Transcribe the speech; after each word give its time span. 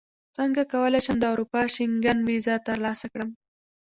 څنګه 0.37 0.61
کولی 0.73 0.99
شم 1.05 1.17
د 1.21 1.25
اروپا 1.33 1.61
شینګن 1.73 2.17
ویزه 2.27 2.55
ترلاسه 2.67 3.05
کړم 3.13 3.29